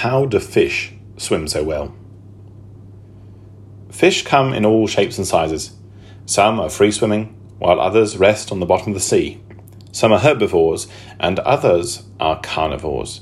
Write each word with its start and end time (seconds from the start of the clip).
How 0.00 0.24
do 0.24 0.40
fish 0.40 0.94
swim 1.18 1.46
so 1.46 1.62
well? 1.62 1.94
Fish 3.90 4.24
come 4.24 4.54
in 4.54 4.64
all 4.64 4.86
shapes 4.86 5.18
and 5.18 5.26
sizes. 5.26 5.76
Some 6.24 6.58
are 6.58 6.70
free 6.70 6.90
swimming, 6.90 7.38
while 7.58 7.78
others 7.78 8.16
rest 8.16 8.50
on 8.50 8.60
the 8.60 8.64
bottom 8.64 8.92
of 8.92 8.94
the 8.94 9.00
sea. 9.00 9.42
Some 9.92 10.10
are 10.10 10.18
herbivores, 10.18 10.88
and 11.18 11.38
others 11.40 12.04
are 12.18 12.40
carnivores. 12.40 13.20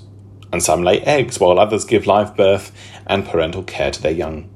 And 0.53 0.63
some 0.63 0.85
lay 0.85 1.01
eggs, 1.01 1.41
while 1.41 1.59
others 1.59 1.85
give 1.85 2.07
live 2.07 2.37
birth 2.37 2.71
and 3.09 3.27
parental 3.27 3.65
care 3.65 3.91
to 3.91 4.01
their 4.01 4.13
young. 4.13 4.49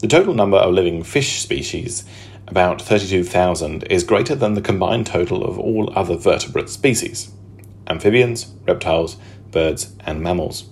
The 0.00 0.08
total 0.08 0.34
number 0.34 0.58
of 0.58 0.74
living 0.74 1.02
fish 1.02 1.40
species, 1.40 2.04
about 2.46 2.82
32,000, 2.82 3.84
is 3.84 4.04
greater 4.04 4.34
than 4.34 4.52
the 4.52 4.60
combined 4.60 5.06
total 5.06 5.46
of 5.46 5.58
all 5.58 5.90
other 5.96 6.18
vertebrate 6.18 6.68
species 6.68 7.32
amphibians, 7.86 8.52
reptiles, 8.66 9.16
birds, 9.50 9.94
and 10.00 10.20
mammals. 10.20 10.68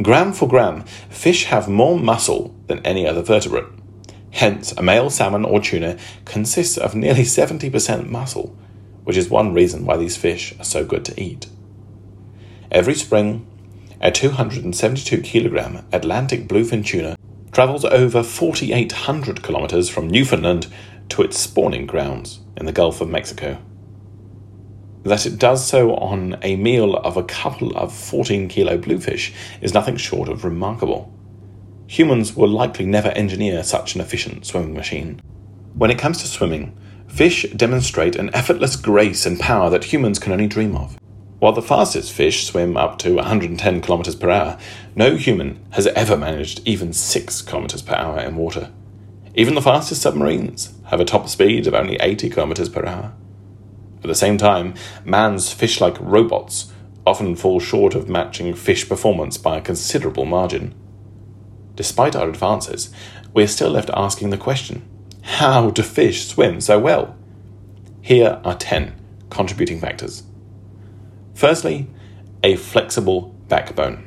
Gram 0.00 0.32
for 0.32 0.48
gram, 0.48 0.84
fish 1.10 1.44
have 1.44 1.68
more 1.68 1.98
muscle 1.98 2.54
than 2.68 2.84
any 2.86 3.06
other 3.06 3.22
vertebrate. 3.22 3.66
Hence, 4.30 4.72
a 4.72 4.82
male 4.82 5.10
salmon 5.10 5.44
or 5.44 5.60
tuna 5.60 5.98
consists 6.24 6.76
of 6.76 6.94
nearly 6.94 7.22
70% 7.22 8.08
muscle, 8.08 8.56
which 9.02 9.16
is 9.16 9.28
one 9.28 9.52
reason 9.52 9.84
why 9.84 9.96
these 9.96 10.16
fish 10.16 10.54
are 10.60 10.64
so 10.64 10.84
good 10.84 11.04
to 11.06 11.20
eat. 11.20 11.48
Every 12.70 12.94
spring, 12.94 13.46
a 14.00 14.12
272 14.12 15.20
kilogram 15.22 15.84
Atlantic 15.90 16.46
bluefin 16.46 16.86
tuna 16.86 17.16
travels 17.50 17.84
over 17.84 18.22
4,800 18.22 19.42
kilometers 19.42 19.88
from 19.88 20.08
Newfoundland 20.08 20.68
to 21.08 21.22
its 21.22 21.38
spawning 21.38 21.86
grounds 21.86 22.38
in 22.56 22.66
the 22.66 22.72
Gulf 22.72 23.00
of 23.00 23.08
Mexico. 23.08 23.58
That 25.08 25.24
it 25.24 25.38
does 25.38 25.66
so 25.66 25.94
on 25.94 26.36
a 26.42 26.56
meal 26.56 26.94
of 26.96 27.16
a 27.16 27.22
couple 27.22 27.74
of 27.74 27.94
14 27.94 28.46
kilo 28.46 28.76
bluefish 28.76 29.32
is 29.62 29.72
nothing 29.72 29.96
short 29.96 30.28
of 30.28 30.44
remarkable. 30.44 31.10
Humans 31.86 32.36
will 32.36 32.50
likely 32.50 32.84
never 32.84 33.08
engineer 33.08 33.62
such 33.62 33.94
an 33.94 34.02
efficient 34.02 34.44
swimming 34.44 34.74
machine. 34.74 35.18
When 35.72 35.90
it 35.90 35.98
comes 35.98 36.20
to 36.20 36.28
swimming, 36.28 36.76
fish 37.08 37.50
demonstrate 37.56 38.16
an 38.16 38.28
effortless 38.34 38.76
grace 38.76 39.24
and 39.24 39.40
power 39.40 39.70
that 39.70 39.84
humans 39.84 40.18
can 40.18 40.32
only 40.32 40.46
dream 40.46 40.76
of. 40.76 40.98
While 41.38 41.54
the 41.54 41.62
fastest 41.62 42.12
fish 42.12 42.44
swim 42.44 42.76
up 42.76 42.98
to 42.98 43.14
110 43.14 43.80
km 43.80 44.20
per 44.20 44.28
hour, 44.28 44.58
no 44.94 45.16
human 45.16 45.64
has 45.70 45.86
ever 45.86 46.18
managed 46.18 46.60
even 46.66 46.92
6 46.92 47.42
km 47.42 47.86
per 47.86 47.94
hour 47.94 48.20
in 48.20 48.36
water. 48.36 48.70
Even 49.34 49.54
the 49.54 49.62
fastest 49.62 50.02
submarines 50.02 50.74
have 50.88 51.00
a 51.00 51.06
top 51.06 51.30
speed 51.30 51.66
of 51.66 51.72
only 51.72 51.96
80 51.96 52.28
km 52.28 52.70
per 52.70 52.84
hour. 52.84 53.14
At 53.98 54.08
the 54.08 54.14
same 54.14 54.38
time, 54.38 54.74
man's 55.04 55.52
fish 55.52 55.80
like 55.80 55.96
robots 56.00 56.72
often 57.06 57.36
fall 57.36 57.58
short 57.58 57.94
of 57.94 58.08
matching 58.08 58.54
fish 58.54 58.88
performance 58.88 59.38
by 59.38 59.58
a 59.58 59.62
considerable 59.62 60.24
margin. 60.24 60.74
Despite 61.74 62.14
our 62.14 62.28
advances, 62.28 62.90
we 63.32 63.42
are 63.42 63.48
still 63.48 63.70
left 63.70 63.90
asking 63.94 64.30
the 64.30 64.36
question 64.36 64.82
how 65.22 65.70
do 65.70 65.82
fish 65.82 66.26
swim 66.26 66.60
so 66.60 66.78
well? 66.78 67.14
Here 68.00 68.40
are 68.44 68.56
10 68.56 68.94
contributing 69.28 69.78
factors. 69.78 70.22
Firstly, 71.34 71.86
a 72.42 72.56
flexible 72.56 73.34
backbone. 73.48 74.04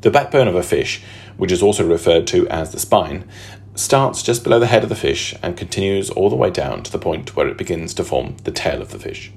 The 0.00 0.10
backbone 0.10 0.48
of 0.48 0.56
a 0.56 0.62
fish, 0.62 1.02
which 1.36 1.52
is 1.52 1.62
also 1.62 1.86
referred 1.86 2.26
to 2.28 2.48
as 2.48 2.72
the 2.72 2.80
spine, 2.80 3.28
starts 3.74 4.22
just 4.22 4.44
below 4.44 4.58
the 4.58 4.66
head 4.66 4.82
of 4.82 4.88
the 4.88 4.94
fish 4.94 5.34
and 5.42 5.56
continues 5.56 6.10
all 6.10 6.28
the 6.28 6.36
way 6.36 6.50
down 6.50 6.82
to 6.82 6.92
the 6.92 6.98
point 6.98 7.34
where 7.34 7.48
it 7.48 7.56
begins 7.56 7.94
to 7.94 8.04
form 8.04 8.36
the 8.44 8.50
tail 8.50 8.82
of 8.82 8.90
the 8.90 8.98
fish. 8.98 9.32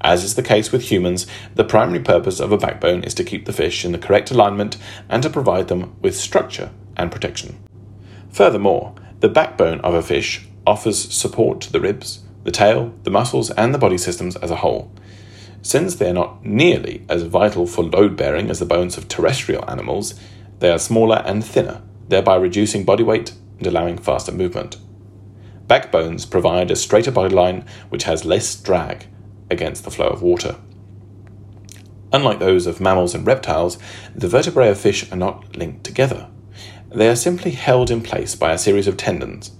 As 0.00 0.24
is 0.24 0.34
the 0.34 0.42
case 0.42 0.72
with 0.72 0.90
humans, 0.90 1.26
the 1.54 1.64
primary 1.64 2.00
purpose 2.00 2.40
of 2.40 2.52
a 2.52 2.58
backbone 2.58 3.04
is 3.04 3.12
to 3.14 3.24
keep 3.24 3.44
the 3.44 3.52
fish 3.52 3.84
in 3.84 3.92
the 3.92 3.98
correct 3.98 4.30
alignment 4.30 4.78
and 5.10 5.22
to 5.22 5.28
provide 5.28 5.68
them 5.68 5.94
with 6.00 6.16
structure 6.16 6.70
and 6.96 7.12
protection. 7.12 7.58
Furthermore, 8.30 8.94
the 9.20 9.28
backbone 9.28 9.80
of 9.82 9.92
a 9.92 10.02
fish 10.02 10.46
offers 10.66 11.12
support 11.12 11.60
to 11.60 11.72
the 11.72 11.80
ribs, 11.80 12.20
the 12.44 12.50
tail, 12.50 12.94
the 13.02 13.10
muscles, 13.10 13.50
and 13.50 13.74
the 13.74 13.78
body 13.78 13.98
systems 13.98 14.36
as 14.36 14.50
a 14.50 14.56
whole. 14.56 14.90
Since 15.60 15.96
they 15.96 16.08
are 16.08 16.14
not 16.14 16.46
nearly 16.46 17.04
as 17.10 17.24
vital 17.24 17.66
for 17.66 17.84
load 17.84 18.16
bearing 18.16 18.48
as 18.48 18.58
the 18.58 18.64
bones 18.64 18.96
of 18.96 19.08
terrestrial 19.08 19.68
animals, 19.68 20.18
they 20.60 20.70
are 20.70 20.78
smaller 20.78 21.22
and 21.26 21.44
thinner, 21.44 21.82
thereby 22.08 22.36
reducing 22.36 22.84
body 22.84 23.02
weight 23.02 23.34
and 23.60 23.66
allowing 23.66 23.98
faster 23.98 24.32
movement. 24.32 24.78
Backbones 25.68 26.26
provide 26.28 26.70
a 26.70 26.76
straighter 26.76 27.12
body 27.12 27.32
line 27.32 27.64
which 27.90 28.04
has 28.04 28.24
less 28.24 28.56
drag 28.56 29.06
against 29.50 29.84
the 29.84 29.90
flow 29.90 30.08
of 30.08 30.22
water. 30.22 30.56
Unlike 32.12 32.40
those 32.40 32.66
of 32.66 32.80
mammals 32.80 33.14
and 33.14 33.24
reptiles, 33.24 33.78
the 34.14 34.26
vertebrae 34.26 34.70
of 34.70 34.80
fish 34.80 35.10
are 35.12 35.16
not 35.16 35.56
linked 35.56 35.84
together. 35.84 36.28
They 36.92 37.08
are 37.08 37.14
simply 37.14 37.52
held 37.52 37.90
in 37.90 38.00
place 38.00 38.34
by 38.34 38.52
a 38.52 38.58
series 38.58 38.88
of 38.88 38.96
tendons. 38.96 39.52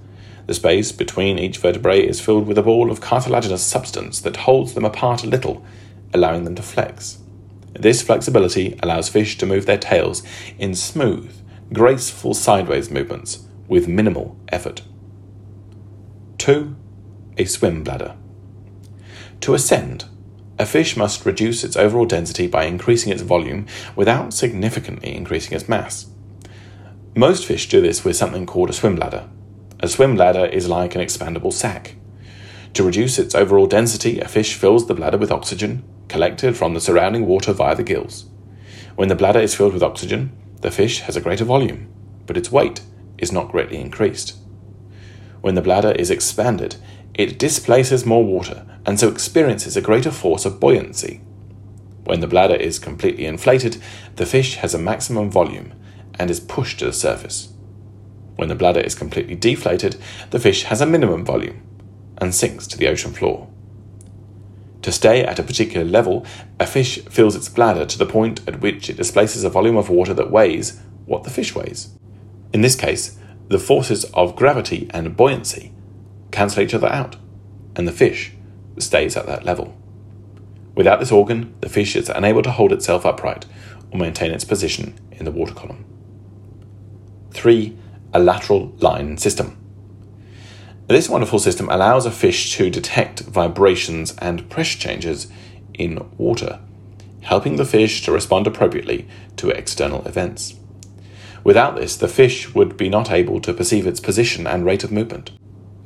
The 0.47 0.55
space 0.55 0.91
between 0.91 1.38
each 1.38 1.59
vertebrae 1.59 2.05
is 2.05 2.21
filled 2.21 2.49
with 2.49 2.59
a 2.59 2.62
ball 2.62 2.91
of 2.91 3.00
cartilaginous 3.00 3.62
substance 3.62 4.19
that 4.22 4.38
holds 4.38 4.75
them 4.75 4.84
apart 4.84 5.22
a 5.22 5.28
little 5.28 5.65
allowing 6.12 6.43
them 6.43 6.56
to 6.56 6.62
flex. 6.62 7.19
This 7.75 8.03
flexibility 8.03 8.77
allows 8.82 9.09
fish 9.09 9.38
to 9.38 9.47
move 9.47 9.67
their 9.67 9.78
tails 9.78 10.25
in 10.59 10.75
smooth, 10.75 11.32
graceful 11.72 12.34
sideways 12.34 12.91
movements 12.91 13.47
with 13.70 13.86
minimal 13.86 14.36
effort. 14.48 14.82
2. 16.38 16.76
A 17.38 17.44
swim 17.44 17.84
bladder. 17.84 18.16
To 19.42 19.54
ascend, 19.54 20.06
a 20.58 20.66
fish 20.66 20.97
must 20.97 21.25
reduce 21.25 21.62
its 21.62 21.76
overall 21.76 22.04
density 22.04 22.48
by 22.48 22.64
increasing 22.64 23.12
its 23.12 23.22
volume 23.22 23.66
without 23.94 24.34
significantly 24.34 25.14
increasing 25.14 25.54
its 25.54 25.69
mass. 25.69 26.08
Most 27.16 27.47
fish 27.47 27.69
do 27.69 27.81
this 27.81 28.04
with 28.04 28.16
something 28.16 28.44
called 28.44 28.70
a 28.70 28.75
swim 28.75 28.97
bladder. 28.97 29.28
A 29.78 29.88
swim 29.88 30.16
bladder 30.16 30.47
is 30.47 30.69
like 30.69 30.97
an 30.97 31.00
expandable 31.00 31.52
sac. 31.52 31.94
To 32.75 32.82
reduce 32.82 33.20
its 33.20 33.37
overall 33.37 33.66
density, 33.66 34.19
a 34.19 34.26
fish 34.26 34.54
fills 34.54 34.88
the 34.88 34.94
bladder 34.94 35.16
with 35.16 35.31
oxygen, 35.31 35.84
collected 36.08 36.56
from 36.56 36.75
the 36.75 36.81
surrounding 36.81 37.25
water 37.25 37.52
via 37.52 37.76
the 37.76 37.84
gills. 37.84 38.26
When 38.97 39.08
the 39.08 39.14
bladder 39.14 39.41
is 39.41 39.54
filled 39.54 39.75
with 39.75 39.82
oxygen, 39.82 40.32
the 40.60 40.72
fish 40.72 41.00
has 41.02 41.16
a 41.16 41.20
greater 41.20 41.44
volume, 41.44 41.88
but 42.26 42.37
its 42.37 42.50
weight 42.52 42.81
is 43.20 43.31
not 43.31 43.53
greatly 43.53 43.78
increased. 43.78 44.36
When 45.41 45.54
the 45.54 45.62
bladder 45.62 45.92
is 45.92 46.10
expanded, 46.10 46.76
it 47.14 47.38
displaces 47.38 48.04
more 48.04 48.25
water 48.25 48.66
and 48.84 48.98
so 48.98 49.08
experiences 49.08 49.76
a 49.76 49.82
greater 49.82 50.10
force 50.10 50.44
of 50.44 50.60
buoyancy. 50.60 51.20
When 52.04 52.20
the 52.20 52.26
bladder 52.26 52.56
is 52.56 52.78
completely 52.78 53.26
inflated, 53.26 53.81
the 54.16 54.26
fish 54.26 54.56
has 54.56 54.75
a 54.75 54.78
maximum 54.78 55.31
volume 55.31 55.75
and 56.19 56.31
is 56.31 56.41
pushed 56.41 56.78
to 56.81 56.86
the 56.86 56.92
surface. 56.92 57.53
When 58.36 58.48
the 58.48 58.54
bladder 58.54 58.81
is 58.81 58.94
completely 58.94 59.34
deflated, 59.34 59.97
the 60.31 60.41
fish 60.41 60.64
has 60.64 60.81
a 60.81 60.87
minimum 60.87 61.25
volume 61.25 61.62
and 62.19 62.34
sinks 62.34 62.66
to 62.69 62.78
the 62.78 62.88
ocean 62.88 63.12
floor. 63.12 63.48
To 64.82 64.92
stay 64.92 65.22
at 65.22 65.38
a 65.38 65.42
particular 65.42 65.84
level, 65.87 66.25
a 66.58 66.66
fish 66.66 66.98
fills 67.04 67.37
its 67.37 67.50
bladder 67.50 67.84
to 67.84 67.98
the 67.98 68.06
point 68.06 68.41
at 68.48 68.60
which 68.60 68.88
it 68.88 68.97
displaces 68.97 69.44
a 69.44 69.50
volume 69.50 69.76
of 69.76 69.91
water 69.91 70.14
that 70.14 70.31
weighs 70.31 70.81
what 71.04 71.25
the 71.25 71.31
fish 71.31 71.54
weighs. 71.54 71.91
In 72.53 72.62
this 72.62 72.77
case, 72.77 73.19
the 73.49 73.59
forces 73.59 74.05
of 74.15 74.37
gravity 74.37 74.88
and 74.91 75.16
buoyancy 75.16 75.72
cancel 76.31 76.62
each 76.62 76.75
other 76.75 76.88
out, 76.88 77.16
and 77.77 77.87
the 77.87 77.93
fish 77.93 78.33
stays 78.78 79.16
at 79.16 79.27
that 79.27 79.44
level. 79.44 79.77
Without 80.75 81.00
this 81.00 81.12
organ, 81.12 81.55
the 81.61 81.69
fish 81.69 81.97
is 81.97 82.09
unable 82.09 82.43
to 82.43 82.50
hold 82.50 82.72
itself 82.72 83.05
upright 83.05 83.47
or 83.91 83.99
maintain 83.99 84.31
its 84.31 84.44
position 84.44 84.94
in 85.12 85.25
the 85.25 85.33
water 85.33 85.55
column. 85.55 85.84
3. 87.33 87.77
A 88.15 88.21
lateral 88.21 88.72
line 88.78 89.17
system. 89.17 89.56
This 90.87 91.08
wonderful 91.08 91.38
system 91.38 91.69
allows 91.69 92.06
a 92.06 92.11
fish 92.11 92.56
to 92.56 92.70
detect 92.70 93.20
vibrations 93.20 94.17
and 94.19 94.49
pressure 94.50 94.79
changes 94.79 95.29
in 95.75 96.08
water, 96.19 96.61
helping 97.23 97.56
the 97.56 97.64
fish 97.64 98.02
to 98.02 98.12
respond 98.12 98.47
appropriately 98.47 99.08
to 99.37 99.50
external 99.50 100.06
events. 100.06 100.60
Without 101.42 101.76
this, 101.76 101.96
the 101.96 102.08
fish 102.08 102.54
would 102.54 102.76
be 102.76 102.88
not 102.88 103.10
able 103.10 103.40
to 103.40 103.54
perceive 103.54 103.87
its 103.87 104.00
position 104.00 104.46
and 104.46 104.64
rate 104.64 104.84
of 104.84 104.92
movement. 104.92 105.31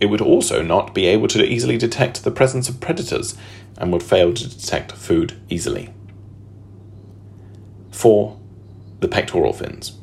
It 0.01 0.07
would 0.07 0.21
also 0.21 0.63
not 0.63 0.95
be 0.95 1.07
able 1.07 1.29
to 1.29 1.45
easily 1.45 1.79
detect 1.79 2.25
the 2.25 2.31
presence 2.31 2.69
of 2.69 2.81
predators 2.81 3.37
and 3.79 3.93
would 3.93 4.03
fail 4.03 4.35
to 4.35 4.49
detect 4.49 4.93
food 4.93 5.41
easily. 5.49 5.95
4. 7.93 8.39
The 9.01 9.09
pectoral 9.09 9.53
fins. 9.53 9.99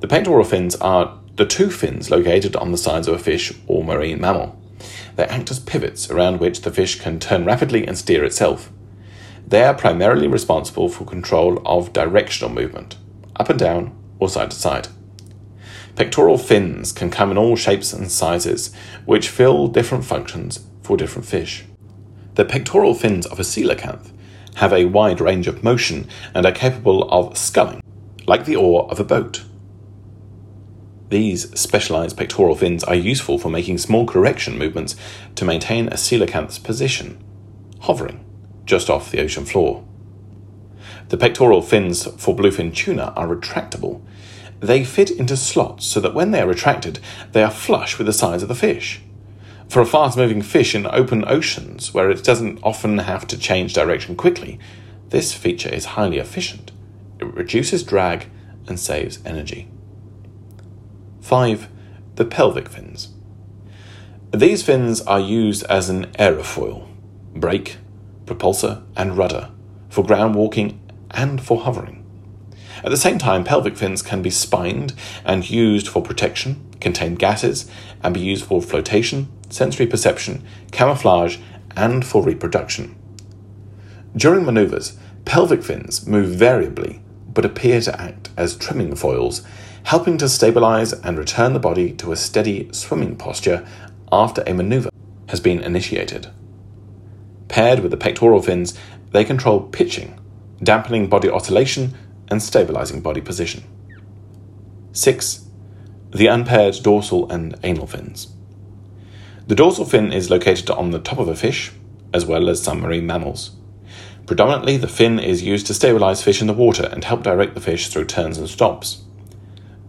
The 0.00 0.08
pectoral 0.08 0.44
fins 0.44 0.76
are 0.76 1.18
the 1.34 1.46
two 1.46 1.70
fins 1.70 2.10
located 2.10 2.54
on 2.56 2.70
the 2.70 2.78
sides 2.78 3.08
of 3.08 3.14
a 3.14 3.18
fish 3.18 3.52
or 3.66 3.82
marine 3.82 4.20
mammal. 4.20 4.60
They 5.16 5.24
act 5.24 5.50
as 5.50 5.58
pivots 5.58 6.08
around 6.08 6.38
which 6.38 6.62
the 6.62 6.70
fish 6.70 7.00
can 7.00 7.18
turn 7.18 7.44
rapidly 7.44 7.86
and 7.86 7.98
steer 7.98 8.24
itself. 8.24 8.70
They 9.46 9.64
are 9.64 9.74
primarily 9.74 10.28
responsible 10.28 10.88
for 10.88 11.04
control 11.04 11.60
of 11.66 11.92
directional 11.92 12.54
movement, 12.54 12.96
up 13.36 13.48
and 13.48 13.58
down 13.58 13.97
or 14.18 14.28
side 14.28 14.50
to 14.50 14.56
side. 14.56 14.88
Pectoral 15.96 16.38
fins 16.38 16.92
can 16.92 17.10
come 17.10 17.30
in 17.30 17.38
all 17.38 17.56
shapes 17.56 17.92
and 17.92 18.10
sizes, 18.10 18.72
which 19.04 19.28
fill 19.28 19.66
different 19.66 20.04
functions 20.04 20.64
for 20.82 20.96
different 20.96 21.26
fish. 21.26 21.64
The 22.34 22.44
pectoral 22.44 22.94
fins 22.94 23.26
of 23.26 23.40
a 23.40 23.42
coelacanth 23.42 24.12
have 24.56 24.72
a 24.72 24.84
wide 24.84 25.20
range 25.20 25.48
of 25.48 25.64
motion 25.64 26.08
and 26.34 26.46
are 26.46 26.52
capable 26.52 27.08
of 27.10 27.36
sculling, 27.36 27.82
like 28.26 28.44
the 28.44 28.56
oar 28.56 28.88
of 28.90 29.00
a 29.00 29.04
boat. 29.04 29.44
These 31.08 31.58
specialized 31.58 32.16
pectoral 32.16 32.54
fins 32.54 32.84
are 32.84 32.94
useful 32.94 33.38
for 33.38 33.48
making 33.48 33.78
small 33.78 34.06
correction 34.06 34.58
movements 34.58 34.94
to 35.36 35.44
maintain 35.44 35.88
a 35.88 35.96
coelacanth's 35.96 36.58
position, 36.58 37.22
hovering 37.80 38.24
just 38.66 38.90
off 38.90 39.10
the 39.10 39.20
ocean 39.20 39.46
floor. 39.46 39.87
The 41.08 41.16
pectoral 41.16 41.62
fins 41.62 42.04
for 42.04 42.36
bluefin 42.36 42.74
tuna 42.74 43.12
are 43.16 43.28
retractable. 43.28 44.02
They 44.60 44.84
fit 44.84 45.10
into 45.10 45.36
slots 45.36 45.86
so 45.86 46.00
that 46.00 46.14
when 46.14 46.32
they 46.32 46.40
are 46.40 46.48
retracted, 46.48 47.00
they 47.32 47.42
are 47.42 47.50
flush 47.50 47.96
with 47.96 48.06
the 48.06 48.12
sides 48.12 48.42
of 48.42 48.48
the 48.48 48.54
fish. 48.54 49.00
For 49.68 49.80
a 49.80 49.86
fast 49.86 50.16
moving 50.16 50.42
fish 50.42 50.74
in 50.74 50.86
open 50.86 51.24
oceans, 51.26 51.94
where 51.94 52.10
it 52.10 52.24
doesn't 52.24 52.60
often 52.62 52.98
have 52.98 53.26
to 53.28 53.38
change 53.38 53.72
direction 53.74 54.16
quickly, 54.16 54.58
this 55.10 55.32
feature 55.32 55.68
is 55.68 55.96
highly 55.96 56.18
efficient. 56.18 56.72
It 57.20 57.26
reduces 57.34 57.82
drag 57.82 58.28
and 58.66 58.78
saves 58.78 59.18
energy. 59.24 59.68
5. 61.20 61.68
The 62.16 62.24
pelvic 62.24 62.68
fins. 62.68 63.10
These 64.32 64.62
fins 64.62 65.00
are 65.02 65.20
used 65.20 65.64
as 65.64 65.88
an 65.88 66.06
aerofoil, 66.18 66.86
brake, 67.34 67.78
propulsor, 68.26 68.82
and 68.96 69.16
rudder 69.16 69.50
for 69.88 70.04
ground 70.04 70.34
walking 70.34 70.80
and 71.10 71.40
for 71.40 71.60
hovering. 71.60 72.04
At 72.84 72.90
the 72.90 72.96
same 72.96 73.18
time, 73.18 73.44
pelvic 73.44 73.76
fins 73.76 74.02
can 74.02 74.22
be 74.22 74.30
spined 74.30 74.94
and 75.24 75.48
used 75.48 75.88
for 75.88 76.02
protection, 76.02 76.64
contain 76.80 77.16
gases, 77.16 77.68
and 78.02 78.14
be 78.14 78.20
used 78.20 78.44
for 78.44 78.62
flotation, 78.62 79.28
sensory 79.50 79.86
perception, 79.86 80.44
camouflage, 80.70 81.38
and 81.76 82.06
for 82.06 82.22
reproduction. 82.22 82.94
During 84.16 84.44
maneuvers, 84.44 84.96
pelvic 85.24 85.62
fins 85.62 86.06
move 86.06 86.30
variably 86.30 87.02
but 87.32 87.44
appear 87.44 87.80
to 87.80 88.00
act 88.00 88.30
as 88.36 88.56
trimming 88.56 88.94
foils, 88.96 89.42
helping 89.84 90.18
to 90.18 90.28
stabilize 90.28 90.92
and 90.92 91.18
return 91.18 91.52
the 91.52 91.60
body 91.60 91.92
to 91.92 92.12
a 92.12 92.16
steady 92.16 92.68
swimming 92.72 93.16
posture 93.16 93.66
after 94.10 94.42
a 94.46 94.54
maneuver 94.54 94.90
has 95.28 95.40
been 95.40 95.60
initiated. 95.60 96.28
Paired 97.48 97.80
with 97.80 97.90
the 97.90 97.96
pectoral 97.96 98.42
fins, 98.42 98.76
they 99.12 99.24
control 99.24 99.60
pitching, 99.60 100.18
dampening 100.62 101.08
body 101.08 101.28
oscillation, 101.28 101.94
and 102.30 102.42
stabilizing 102.42 103.00
body 103.00 103.20
position. 103.20 103.64
6. 104.92 105.46
The 106.10 106.26
unpaired 106.26 106.76
dorsal 106.82 107.30
and 107.30 107.58
anal 107.62 107.86
fins. 107.86 108.28
The 109.46 109.54
dorsal 109.54 109.84
fin 109.84 110.12
is 110.12 110.30
located 110.30 110.70
on 110.70 110.90
the 110.90 110.98
top 110.98 111.18
of 111.18 111.28
a 111.28 111.36
fish, 111.36 111.72
as 112.12 112.26
well 112.26 112.48
as 112.48 112.62
some 112.62 112.80
marine 112.80 113.06
mammals. 113.06 113.56
Predominantly, 114.26 114.76
the 114.76 114.88
fin 114.88 115.18
is 115.18 115.42
used 115.42 115.66
to 115.68 115.74
stabilize 115.74 116.22
fish 116.22 116.42
in 116.42 116.48
the 116.48 116.52
water 116.52 116.88
and 116.92 117.02
help 117.02 117.22
direct 117.22 117.54
the 117.54 117.60
fish 117.60 117.88
through 117.88 118.04
turns 118.04 118.36
and 118.36 118.48
stops. 118.48 119.04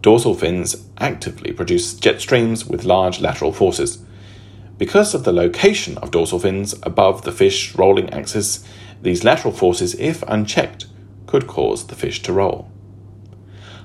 Dorsal 0.02 0.34
fins 0.34 0.86
actively 0.98 1.52
produce 1.52 1.94
jet 1.94 2.22
streams 2.22 2.66
with 2.66 2.86
large 2.86 3.20
lateral 3.20 3.52
forces. 3.52 4.02
Because 4.78 5.14
of 5.14 5.26
the 5.26 5.34
location 5.34 5.98
of 5.98 6.12
dorsal 6.12 6.40
fins 6.40 6.74
above 6.84 7.24
the 7.24 7.34
fish 7.34 7.76
rolling 7.76 8.10
axis, 8.12 8.64
these 9.02 9.24
lateral 9.24 9.54
forces, 9.54 9.96
if 9.96 10.24
unchecked, 10.24 10.88
could 11.26 11.48
cause 11.48 11.88
the 11.88 11.96
fish 11.96 12.22
to 12.24 12.34
roll. 12.34 12.72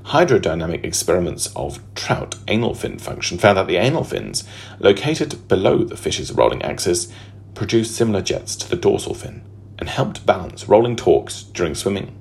Hydrodynamic 0.07 0.85
experiments 0.85 1.47
of 1.57 1.81
trout 1.95 2.37
anal 2.49 2.75
fin 2.75 2.99
function 2.99 3.39
found 3.39 3.57
that 3.57 3.67
the 3.67 3.77
anal 3.77 4.05
fins, 4.05 4.45
located 4.79 5.49
below 5.49 5.85
the 5.85 5.97
fish's 5.97 6.33
rolling 6.33 6.63
axis, 6.63 7.11
produced 7.55 7.95
similar 7.95 8.21
jets 8.21 8.55
to 8.57 8.69
the 8.69 8.77
dorsal 8.77 9.15
fin 9.15 9.43
and 9.79 9.89
helped 9.89 10.27
balance 10.27 10.69
rolling 10.69 10.97
torques 10.97 11.43
during 11.43 11.75
swimming. 11.75 12.15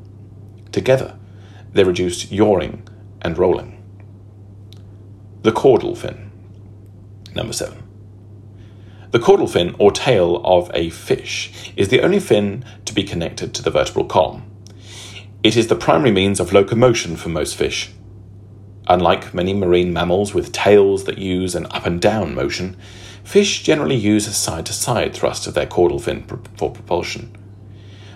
Together, 0.72 1.18
they 1.74 1.84
reduced 1.84 2.32
yawing 2.32 2.88
and 3.22 3.38
rolling. 3.38 3.84
The 5.42 5.52
caudal 5.52 5.96
fin. 5.96 6.32
Number 7.36 7.54
7. 7.54 7.84
The 9.14 9.20
caudal 9.20 9.46
fin, 9.46 9.76
or 9.78 9.92
tail 9.92 10.42
of 10.44 10.72
a 10.74 10.90
fish, 10.90 11.72
is 11.76 11.90
the 11.90 12.02
only 12.02 12.20
fin 12.20 12.66
to 12.86 12.96
be 12.96 13.04
connected 13.04 13.54
to 13.54 13.62
the 13.62 13.70
vertebral 13.70 14.06
column. 14.06 14.42
It 15.44 15.56
is 15.56 15.68
the 15.68 15.76
primary 15.76 16.10
means 16.10 16.40
of 16.40 16.52
locomotion 16.52 17.16
for 17.16 17.30
most 17.30 17.56
fish. 17.56 17.92
Unlike 18.88 19.36
many 19.36 19.54
marine 19.54 19.94
mammals 19.94 20.34
with 20.34 20.52
tails 20.52 21.04
that 21.04 21.20
use 21.20 21.54
an 21.54 21.68
up 21.70 21.86
and 21.86 22.02
down 22.02 22.34
motion, 22.34 22.76
fish 23.24 23.62
generally 23.62 23.98
use 23.98 24.26
a 24.28 24.34
side 24.34 24.66
to 24.66 24.74
side 24.74 25.14
thrust 25.14 25.46
of 25.46 25.54
their 25.54 25.68
caudal 25.68 26.00
fin 26.00 26.24
for 26.24 26.72
propulsion. 26.72 27.38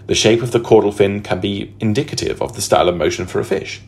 The 0.07 0.15
shape 0.15 0.41
of 0.41 0.49
the 0.49 0.59
caudal 0.59 0.91
fin 0.91 1.21
can 1.21 1.39
be 1.39 1.75
indicative 1.79 2.41
of 2.41 2.55
the 2.55 2.61
style 2.63 2.89
of 2.89 2.97
motion 2.97 3.27
for 3.27 3.39
a 3.39 3.45
fish. 3.45 3.81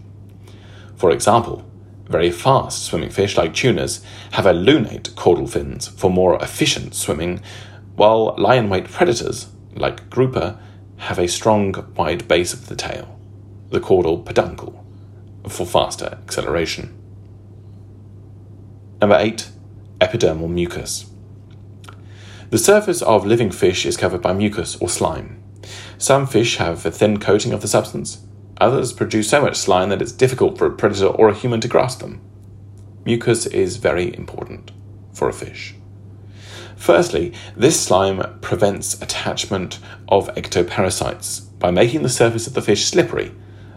For 0.96 1.10
example, 1.10 1.68
very 2.10 2.32
fast 2.32 2.84
swimming 2.84 3.12
fish 3.12 3.38
like 3.38 3.54
tunas 3.54 4.04
have 4.32 4.48
a 4.48 4.54
lunate 4.54 5.16
caudal 5.16 5.48
fins 5.48 5.88
for 5.88 6.10
more 6.10 6.42
efficient 6.42 6.96
swimming, 6.96 7.40
while 7.96 8.36
lie-in-wait 8.38 8.86
predators 8.86 9.48
like 9.76 10.10
grouper 10.10 10.60
have 10.98 11.20
a 11.20 11.28
strong 11.28 11.74
wide 11.96 12.28
base 12.28 12.52
of 12.52 12.68
the 12.68 12.76
tail, 12.76 13.20
the 13.70 13.80
caudal 13.80 14.18
peduncle, 14.24 14.84
for 15.48 15.66
faster 15.66 16.18
acceleration. 16.24 16.96
Number 19.00 19.18
8. 19.18 19.50
Epidermal 20.02 20.50
mucus. 20.50 21.06
The 22.50 22.58
surface 22.58 23.04
of 23.04 23.26
living 23.26 23.52
fish 23.52 23.86
is 23.86 23.96
covered 23.96 24.22
by 24.22 24.34
mucus 24.34 24.76
or 24.78 24.90
slime. 24.90 25.42
Some 26.00 26.26
fish 26.26 26.58
have 26.58 26.86
a 26.86 26.92
thin 26.92 27.20
coating 27.20 27.54
of 27.54 27.62
the 27.62 27.68
substance, 27.68 28.26
others 28.60 28.94
produce 28.94 29.30
so 29.30 29.42
much 29.42 29.58
slime 29.58 29.90
that 29.90 30.02
it's 30.02 30.12
difficult 30.12 30.58
for 30.58 30.66
a 30.66 30.72
predator 30.72 31.08
or 31.08 31.30
a 31.30 31.36
human 31.36 31.62
to 31.62 31.68
grasp 31.68 32.00
them. 32.00 32.22
Mucus 33.06 33.46
is 33.46 33.78
very 33.78 34.16
important 34.16 34.72
for 35.14 35.30
a 35.30 35.34
fish. 35.34 35.76
Firstly, 36.76 37.34
this 37.58 37.80
slime 37.80 38.40
prevents 38.40 39.02
attachment 39.02 39.80
of 40.08 40.34
ectoparasites 40.36 41.48
by 41.60 41.72
making 41.72 42.04
the 42.04 42.10
surface 42.10 42.48
of 42.48 42.54
the 42.54 42.62
fish 42.62 42.86
slippery, 42.86 43.34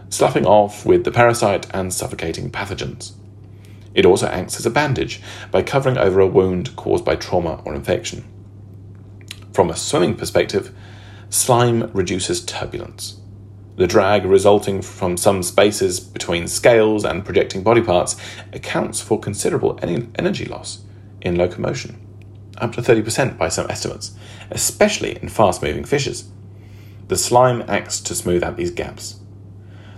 sloughing 0.09 0.45
off 0.45 0.85
with 0.85 1.03
the 1.03 1.11
parasite 1.11 1.67
and 1.73 1.93
suffocating 1.93 2.49
pathogens. 2.49 3.13
It 3.93 4.05
also 4.05 4.27
acts 4.27 4.57
as 4.57 4.65
a 4.65 4.71
bandage 4.71 5.21
by 5.51 5.63
covering 5.63 5.97
over 5.97 6.19
a 6.19 6.27
wound 6.27 6.75
caused 6.75 7.03
by 7.03 7.15
trauma 7.15 7.61
or 7.65 7.75
infection. 7.75 8.23
From 9.51 9.69
a 9.69 9.75
swimming 9.75 10.15
perspective, 10.15 10.73
slime 11.29 11.91
reduces 11.93 12.43
turbulence. 12.43 13.19
The 13.75 13.87
drag 13.87 14.25
resulting 14.25 14.83
from 14.83 15.17
some 15.17 15.41
spaces 15.41 15.99
between 15.99 16.47
scales 16.47 17.03
and 17.03 17.25
projecting 17.25 17.63
body 17.63 17.81
parts 17.81 18.15
accounts 18.51 19.01
for 19.01 19.19
considerable 19.19 19.79
energy 19.81 20.45
loss 20.45 20.83
in 21.21 21.37
locomotion, 21.37 21.99
up 22.59 22.73
to 22.73 22.81
30% 22.81 23.37
by 23.37 23.49
some 23.49 23.69
estimates, 23.71 24.11
especially 24.51 25.17
in 25.21 25.29
fast 25.29 25.63
moving 25.63 25.85
fishes. 25.85 26.29
The 27.07 27.17
slime 27.17 27.63
acts 27.67 27.99
to 28.01 28.15
smooth 28.15 28.43
out 28.43 28.57
these 28.57 28.71
gaps. 28.71 29.19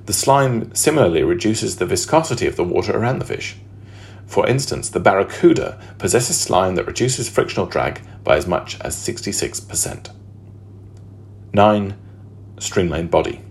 The 0.06 0.14
slime 0.14 0.74
similarly 0.74 1.24
reduces 1.24 1.76
the 1.76 1.86
viscosity 1.86 2.48
of 2.48 2.56
the 2.56 2.64
water 2.64 2.96
around 2.96 3.20
the 3.20 3.26
fish. 3.26 3.58
For 4.26 4.48
instance, 4.48 4.90
the 4.90 5.00
barracuda 5.00 5.80
possesses 5.98 6.40
slime 6.40 6.76
that 6.76 6.88
reduces 6.88 7.30
frictional 7.30 7.66
drag 7.66 8.02
by 8.24 8.38
as 8.38 8.48
much 8.48 8.80
as 8.82 8.96
66%. 8.96 10.12
9. 11.54 11.98
Streamlined 12.60 13.12
body. 13.12 13.45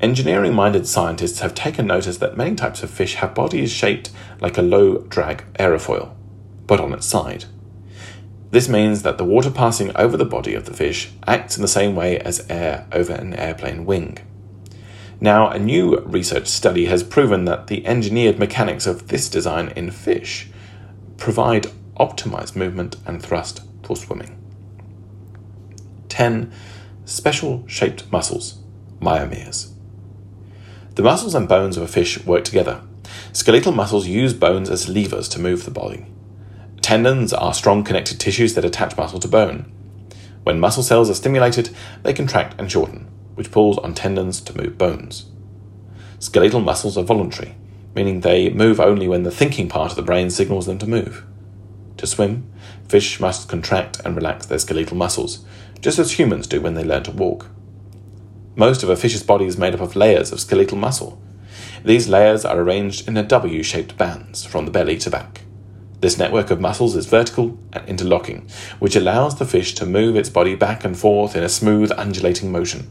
Engineering 0.00 0.52
minded 0.52 0.86
scientists 0.86 1.40
have 1.40 1.54
taken 1.54 1.86
notice 1.86 2.18
that 2.18 2.36
many 2.36 2.54
types 2.54 2.82
of 2.82 2.90
fish 2.90 3.14
have 3.14 3.34
bodies 3.34 3.72
shaped 3.72 4.10
like 4.40 4.58
a 4.58 4.62
low 4.62 4.98
drag 5.04 5.42
aerofoil, 5.54 6.14
but 6.66 6.80
on 6.80 6.92
its 6.92 7.06
side. 7.06 7.46
This 8.50 8.68
means 8.68 9.02
that 9.02 9.16
the 9.16 9.24
water 9.24 9.50
passing 9.50 9.96
over 9.96 10.18
the 10.18 10.24
body 10.26 10.54
of 10.54 10.66
the 10.66 10.74
fish 10.74 11.12
acts 11.26 11.56
in 11.56 11.62
the 11.62 11.68
same 11.68 11.96
way 11.96 12.18
as 12.18 12.46
air 12.50 12.86
over 12.92 13.12
an 13.12 13.32
airplane 13.34 13.86
wing. 13.86 14.18
Now, 15.18 15.48
a 15.48 15.58
new 15.58 15.98
research 16.00 16.46
study 16.46 16.86
has 16.86 17.02
proven 17.02 17.46
that 17.46 17.68
the 17.68 17.86
engineered 17.86 18.38
mechanics 18.38 18.86
of 18.86 19.08
this 19.08 19.30
design 19.30 19.72
in 19.74 19.90
fish 19.90 20.48
provide 21.16 21.68
optimized 21.98 22.54
movement 22.54 22.96
and 23.06 23.22
thrust 23.22 23.62
for 23.82 23.96
swimming. 23.96 24.36
10. 26.10 26.52
Special 27.06 27.64
shaped 27.66 28.12
muscles, 28.12 28.58
myomeres. 29.00 29.75
The 30.96 31.02
muscles 31.02 31.34
and 31.34 31.46
bones 31.46 31.76
of 31.76 31.82
a 31.82 31.88
fish 31.88 32.24
work 32.24 32.42
together. 32.44 32.80
Skeletal 33.34 33.70
muscles 33.70 34.06
use 34.06 34.32
bones 34.32 34.70
as 34.70 34.88
levers 34.88 35.28
to 35.28 35.38
move 35.38 35.66
the 35.66 35.70
body. 35.70 36.06
Tendons 36.80 37.34
are 37.34 37.52
strong 37.52 37.84
connected 37.84 38.18
tissues 38.18 38.54
that 38.54 38.64
attach 38.64 38.96
muscle 38.96 39.20
to 39.20 39.28
bone. 39.28 39.70
When 40.44 40.58
muscle 40.58 40.82
cells 40.82 41.10
are 41.10 41.14
stimulated, 41.14 41.68
they 42.02 42.14
contract 42.14 42.58
and 42.58 42.72
shorten, 42.72 43.08
which 43.34 43.50
pulls 43.50 43.76
on 43.76 43.92
tendons 43.92 44.40
to 44.40 44.56
move 44.56 44.78
bones. 44.78 45.26
Skeletal 46.18 46.60
muscles 46.60 46.96
are 46.96 47.04
voluntary, 47.04 47.56
meaning 47.94 48.20
they 48.20 48.48
move 48.48 48.80
only 48.80 49.06
when 49.06 49.22
the 49.22 49.30
thinking 49.30 49.68
part 49.68 49.90
of 49.90 49.96
the 49.96 50.02
brain 50.02 50.30
signals 50.30 50.64
them 50.64 50.78
to 50.78 50.86
move. 50.86 51.26
To 51.98 52.06
swim, 52.06 52.50
fish 52.88 53.20
must 53.20 53.50
contract 53.50 54.00
and 54.02 54.16
relax 54.16 54.46
their 54.46 54.58
skeletal 54.58 54.96
muscles, 54.96 55.44
just 55.82 55.98
as 55.98 56.12
humans 56.12 56.46
do 56.46 56.62
when 56.62 56.72
they 56.72 56.84
learn 56.84 57.02
to 57.02 57.10
walk. 57.10 57.50
Most 58.58 58.82
of 58.82 58.88
a 58.88 58.96
fish's 58.96 59.22
body 59.22 59.44
is 59.44 59.58
made 59.58 59.74
up 59.74 59.82
of 59.82 59.94
layers 59.94 60.32
of 60.32 60.40
skeletal 60.40 60.78
muscle. 60.78 61.20
These 61.84 62.08
layers 62.08 62.42
are 62.42 62.58
arranged 62.58 63.06
in 63.06 63.18
a 63.18 63.22
W 63.22 63.62
shaped 63.62 63.98
bands 63.98 64.46
from 64.46 64.64
the 64.64 64.70
belly 64.70 64.96
to 64.98 65.10
back. 65.10 65.42
This 66.00 66.16
network 66.16 66.50
of 66.50 66.58
muscles 66.58 66.96
is 66.96 67.04
vertical 67.04 67.58
and 67.74 67.86
interlocking, 67.86 68.48
which 68.78 68.96
allows 68.96 69.38
the 69.38 69.44
fish 69.44 69.74
to 69.74 69.84
move 69.84 70.16
its 70.16 70.30
body 70.30 70.54
back 70.54 70.84
and 70.84 70.98
forth 70.98 71.36
in 71.36 71.44
a 71.44 71.50
smooth, 71.50 71.92
undulating 71.98 72.50
motion. 72.50 72.90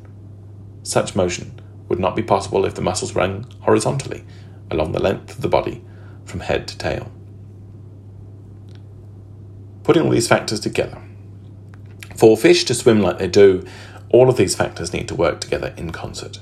Such 0.83 1.15
motion 1.15 1.59
would 1.89 1.99
not 1.99 2.15
be 2.15 2.23
possible 2.23 2.63
if 2.65 2.75
the 2.75 2.81
muscles 2.81 3.15
ran 3.15 3.45
horizontally 3.61 4.23
along 4.69 4.91
the 4.91 5.01
length 5.01 5.31
of 5.31 5.41
the 5.41 5.47
body 5.47 5.83
from 6.25 6.41
head 6.41 6.67
to 6.67 6.77
tail. 6.77 7.11
Putting 9.83 10.03
all 10.03 10.11
these 10.11 10.27
factors 10.27 10.59
together. 10.59 11.01
For 12.15 12.37
fish 12.37 12.63
to 12.65 12.73
swim 12.73 13.01
like 13.01 13.17
they 13.17 13.27
do, 13.27 13.65
all 14.09 14.29
of 14.29 14.37
these 14.37 14.55
factors 14.55 14.93
need 14.93 15.07
to 15.07 15.15
work 15.15 15.41
together 15.41 15.73
in 15.77 15.91
concert. 15.91 16.39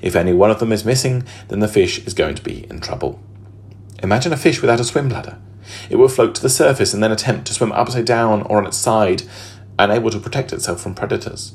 If 0.00 0.16
any 0.16 0.32
one 0.32 0.50
of 0.50 0.58
them 0.58 0.72
is 0.72 0.84
missing, 0.84 1.24
then 1.48 1.60
the 1.60 1.68
fish 1.68 2.04
is 2.06 2.14
going 2.14 2.34
to 2.36 2.42
be 2.42 2.66
in 2.70 2.80
trouble. 2.80 3.20
Imagine 4.02 4.32
a 4.32 4.36
fish 4.36 4.60
without 4.60 4.80
a 4.80 4.84
swim 4.84 5.08
bladder. 5.08 5.38
It 5.88 5.96
will 5.96 6.08
float 6.08 6.34
to 6.34 6.42
the 6.42 6.48
surface 6.48 6.92
and 6.92 7.02
then 7.02 7.12
attempt 7.12 7.46
to 7.46 7.54
swim 7.54 7.72
upside 7.72 8.04
down 8.04 8.42
or 8.42 8.58
on 8.58 8.66
its 8.66 8.76
side, 8.76 9.22
unable 9.78 10.10
to 10.10 10.18
protect 10.18 10.52
itself 10.52 10.80
from 10.80 10.94
predators. 10.94 11.54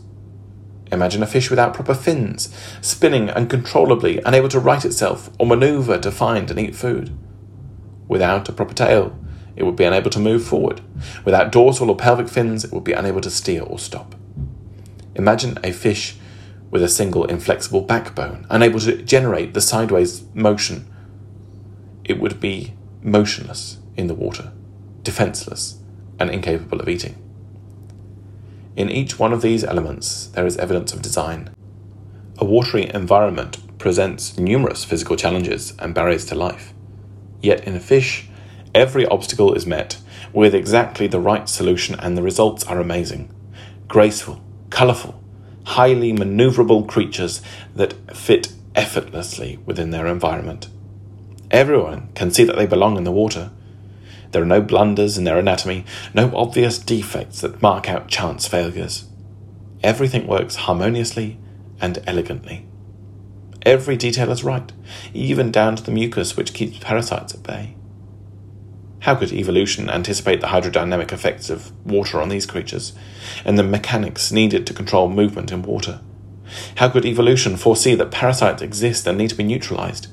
Imagine 0.91 1.21
a 1.21 1.27
fish 1.27 1.49
without 1.49 1.73
proper 1.73 1.93
fins, 1.93 2.53
spinning 2.81 3.29
uncontrollably, 3.29 4.21
unable 4.25 4.47
to 4.49 4.59
right 4.59 4.85
itself 4.85 5.29
or 5.37 5.45
maneuver 5.45 5.97
to 5.99 6.11
find 6.11 6.49
and 6.49 6.59
eat 6.59 6.75
food. 6.75 7.15
Without 8.07 8.47
a 8.47 8.53
proper 8.53 8.73
tail, 8.73 9.17
it 9.57 9.63
would 9.63 9.75
be 9.75 9.83
unable 9.83 10.09
to 10.11 10.19
move 10.19 10.45
forward. 10.45 10.81
Without 11.25 11.51
dorsal 11.51 11.89
or 11.89 11.97
pelvic 11.97 12.29
fins, 12.29 12.63
it 12.63 12.71
would 12.71 12.85
be 12.85 12.93
unable 12.93 13.21
to 13.21 13.29
steer 13.29 13.63
or 13.63 13.77
stop. 13.77 14.15
Imagine 15.17 15.57
a 15.63 15.71
fish 15.71 16.15
with 16.69 16.83
a 16.83 16.87
single 16.87 17.25
inflexible 17.25 17.81
backbone, 17.81 18.45
unable 18.51 18.79
to 18.81 19.01
generate 19.01 19.55
the 19.55 19.61
sideways 19.61 20.23
motion. 20.35 20.85
It 22.03 22.19
would 22.19 22.39
be 22.39 22.73
motionless 23.01 23.79
in 23.95 24.05
the 24.05 24.13
water, 24.13 24.51
defenseless, 25.01 25.79
and 26.19 26.29
incapable 26.29 26.79
of 26.79 26.87
eating. 26.87 27.15
In 28.75 28.91
each 28.91 29.17
one 29.17 29.33
of 29.33 29.41
these 29.41 29.63
elements, 29.63 30.27
there 30.27 30.45
is 30.45 30.55
evidence 30.57 30.93
of 30.93 31.01
design. 31.01 31.49
A 32.37 32.45
watery 32.45 32.87
environment 32.93 33.79
presents 33.79 34.37
numerous 34.37 34.83
physical 34.83 35.15
challenges 35.15 35.73
and 35.79 35.95
barriers 35.95 36.25
to 36.25 36.35
life. 36.35 36.73
Yet 37.41 37.63
in 37.63 37.75
a 37.75 37.79
fish, 37.79 38.29
every 38.75 39.07
obstacle 39.07 39.55
is 39.55 39.65
met 39.65 39.97
with 40.31 40.53
exactly 40.53 41.07
the 41.07 41.19
right 41.19 41.49
solution, 41.49 41.95
and 41.95 42.15
the 42.15 42.21
results 42.21 42.63
are 42.65 42.79
amazing. 42.79 43.33
Graceful, 43.87 44.43
colourful, 44.69 45.21
highly 45.65 46.13
maneuverable 46.13 46.87
creatures 46.87 47.41
that 47.75 47.93
fit 48.15 48.53
effortlessly 48.75 49.59
within 49.65 49.91
their 49.91 50.07
environment. 50.07 50.67
Everyone 51.51 52.09
can 52.13 52.31
see 52.31 52.43
that 52.43 52.55
they 52.55 52.65
belong 52.65 52.97
in 52.97 53.03
the 53.03 53.11
water, 53.11 53.51
there 54.31 54.41
are 54.41 54.45
no 54.45 54.61
blunders 54.61 55.17
in 55.17 55.23
their 55.23 55.39
anatomy, 55.39 55.85
no 56.13 56.31
obvious 56.35 56.77
defects 56.77 57.41
that 57.41 57.61
mark 57.61 57.89
out 57.89 58.07
chance 58.07 58.47
failures. 58.47 59.05
Everything 59.83 60.27
works 60.27 60.55
harmoniously 60.55 61.37
and 61.79 62.03
elegantly. 62.05 62.65
Every 63.63 63.97
detail 63.97 64.31
is 64.31 64.43
right, 64.43 64.71
even 65.13 65.51
down 65.51 65.75
to 65.75 65.83
the 65.83 65.91
mucus 65.91 66.35
which 66.35 66.53
keeps 66.53 66.79
parasites 66.79 67.33
at 67.33 67.43
bay. 67.43 67.75
How 69.01 69.15
could 69.15 69.31
evolution 69.31 69.89
anticipate 69.89 70.41
the 70.41 70.47
hydrodynamic 70.47 71.11
effects 71.11 71.49
of 71.49 71.71
water 71.85 72.19
on 72.19 72.29
these 72.29 72.45
creatures, 72.45 72.93
and 73.45 73.57
the 73.57 73.63
mechanics 73.63 74.31
needed 74.31 74.65
to 74.67 74.73
control 74.73 75.09
movement 75.09 75.51
in 75.51 75.61
water? 75.61 76.01
How 76.75 76.89
could 76.89 77.05
evolution 77.05 77.57
foresee 77.57 77.95
that 77.95 78.11
parasites 78.11 78.61
exist 78.61 79.05
and 79.05 79.17
need 79.17 79.29
to 79.29 79.35
be 79.35 79.43
neutralized? 79.43 80.07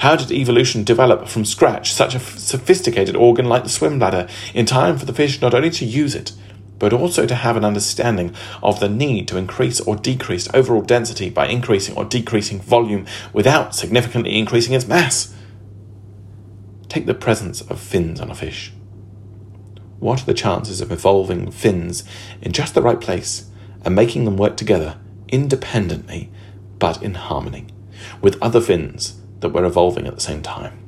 How 0.00 0.16
did 0.16 0.30
evolution 0.30 0.84
develop 0.84 1.28
from 1.28 1.44
scratch 1.44 1.92
such 1.92 2.14
a 2.14 2.20
sophisticated 2.20 3.16
organ 3.16 3.46
like 3.46 3.62
the 3.62 3.68
swim 3.68 3.98
bladder 3.98 4.28
in 4.52 4.66
time 4.66 4.98
for 4.98 5.06
the 5.06 5.14
fish 5.14 5.40
not 5.40 5.54
only 5.54 5.70
to 5.70 5.84
use 5.84 6.14
it, 6.14 6.32
but 6.78 6.92
also 6.92 7.26
to 7.26 7.34
have 7.34 7.56
an 7.56 7.64
understanding 7.64 8.34
of 8.62 8.80
the 8.80 8.88
need 8.88 9.26
to 9.28 9.38
increase 9.38 9.80
or 9.80 9.96
decrease 9.96 10.48
overall 10.52 10.82
density 10.82 11.30
by 11.30 11.46
increasing 11.46 11.96
or 11.96 12.04
decreasing 12.04 12.60
volume 12.60 13.06
without 13.32 13.74
significantly 13.74 14.36
increasing 14.36 14.74
its 14.74 14.86
mass? 14.86 15.32
Take 16.88 17.06
the 17.06 17.14
presence 17.14 17.60
of 17.62 17.80
fins 17.80 18.20
on 18.20 18.30
a 18.30 18.34
fish. 18.34 18.72
What 19.98 20.22
are 20.22 20.26
the 20.26 20.34
chances 20.34 20.80
of 20.80 20.92
evolving 20.92 21.50
fins 21.50 22.04
in 22.42 22.52
just 22.52 22.74
the 22.74 22.82
right 22.82 23.00
place 23.00 23.50
and 23.84 23.94
making 23.94 24.24
them 24.24 24.36
work 24.36 24.56
together 24.56 24.98
independently 25.28 26.30
but 26.78 27.02
in 27.02 27.14
harmony 27.14 27.66
with 28.20 28.40
other 28.42 28.60
fins 28.60 29.20
that 29.40 29.50
were 29.50 29.64
evolving 29.64 30.06
at 30.06 30.14
the 30.14 30.20
same 30.20 30.42
time. 30.42 30.78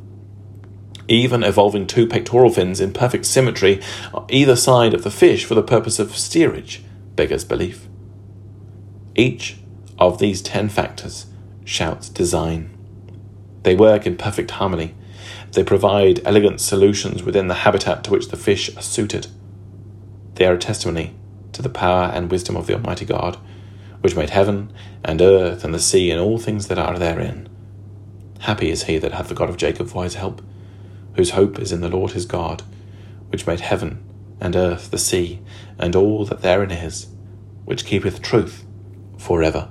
Even 1.08 1.42
evolving 1.42 1.86
two 1.86 2.06
pectoral 2.06 2.50
fins 2.50 2.80
in 2.80 2.92
perfect 2.92 3.24
symmetry 3.24 3.80
on 4.12 4.26
either 4.28 4.56
side 4.56 4.92
of 4.92 5.04
the 5.04 5.10
fish 5.10 5.44
for 5.44 5.54
the 5.54 5.62
purpose 5.62 5.98
of 5.98 6.16
steerage 6.16 6.82
beggars 7.16 7.44
belief. 7.44 7.88
Each 9.14 9.56
of 9.98 10.18
these 10.18 10.42
ten 10.42 10.68
factors 10.68 11.26
shouts 11.64 12.08
design. 12.08 12.76
They 13.62 13.74
work 13.74 14.06
in 14.06 14.16
perfect 14.16 14.52
harmony. 14.52 14.94
They 15.58 15.64
provide 15.64 16.22
elegant 16.24 16.60
solutions 16.60 17.24
within 17.24 17.48
the 17.48 17.66
habitat 17.66 18.04
to 18.04 18.12
which 18.12 18.28
the 18.28 18.36
fish 18.36 18.70
are 18.76 18.80
suited. 18.80 19.26
They 20.34 20.46
are 20.46 20.54
a 20.54 20.56
testimony 20.58 21.16
to 21.50 21.62
the 21.62 21.68
power 21.68 22.12
and 22.14 22.30
wisdom 22.30 22.54
of 22.54 22.68
the 22.68 22.74
Almighty 22.74 23.04
God 23.04 23.36
which 24.00 24.14
made 24.14 24.30
heaven 24.30 24.72
and 25.04 25.20
earth 25.20 25.64
and 25.64 25.74
the 25.74 25.80
sea 25.80 26.12
and 26.12 26.20
all 26.20 26.38
things 26.38 26.68
that 26.68 26.78
are 26.78 26.96
therein. 26.96 27.48
Happy 28.38 28.70
is 28.70 28.84
he 28.84 28.98
that 28.98 29.10
hath 29.10 29.26
the 29.26 29.34
God 29.34 29.50
of 29.50 29.56
Jacob 29.56 29.88
for 29.88 30.04
his 30.04 30.14
help, 30.14 30.42
whose 31.16 31.30
hope 31.30 31.58
is 31.58 31.72
in 31.72 31.80
the 31.80 31.88
Lord 31.88 32.12
his 32.12 32.24
God, 32.24 32.62
which 33.30 33.48
made 33.48 33.58
heaven 33.58 34.00
and 34.40 34.54
earth, 34.54 34.92
the 34.92 34.96
sea, 34.96 35.40
and 35.76 35.96
all 35.96 36.24
that 36.26 36.42
therein 36.42 36.70
is, 36.70 37.08
which 37.64 37.84
keepeth 37.84 38.22
truth 38.22 38.64
for 39.16 39.42
ever. 39.42 39.68